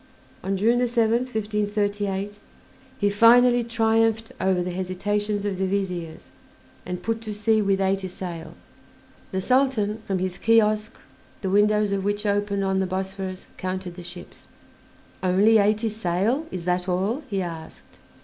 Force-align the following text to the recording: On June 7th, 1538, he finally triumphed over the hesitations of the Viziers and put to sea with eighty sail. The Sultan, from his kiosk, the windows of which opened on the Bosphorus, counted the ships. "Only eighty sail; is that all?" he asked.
On 0.43 0.57
June 0.57 0.79
7th, 0.79 1.29
1538, 1.35 2.39
he 2.97 3.09
finally 3.11 3.63
triumphed 3.63 4.31
over 4.41 4.63
the 4.63 4.71
hesitations 4.71 5.45
of 5.45 5.59
the 5.59 5.67
Viziers 5.67 6.31
and 6.87 7.03
put 7.03 7.21
to 7.21 7.31
sea 7.31 7.61
with 7.61 7.79
eighty 7.79 8.07
sail. 8.07 8.55
The 9.31 9.41
Sultan, 9.41 10.01
from 10.07 10.17
his 10.17 10.39
kiosk, 10.39 10.95
the 11.41 11.51
windows 11.51 11.91
of 11.91 12.03
which 12.03 12.25
opened 12.25 12.63
on 12.63 12.79
the 12.79 12.87
Bosphorus, 12.87 13.45
counted 13.57 13.93
the 13.93 14.01
ships. 14.01 14.47
"Only 15.21 15.59
eighty 15.59 15.87
sail; 15.87 16.47
is 16.49 16.65
that 16.65 16.89
all?" 16.89 17.21
he 17.29 17.43
asked. 17.43 17.99